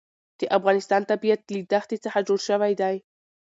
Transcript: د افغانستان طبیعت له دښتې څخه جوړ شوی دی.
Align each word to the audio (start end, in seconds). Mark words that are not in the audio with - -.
د 0.39 0.41
افغانستان 0.57 1.01
طبیعت 1.11 1.41
له 1.53 1.59
دښتې 1.71 1.97
څخه 2.05 2.19
جوړ 2.27 2.39
شوی 2.49 2.73
دی. 2.81 2.95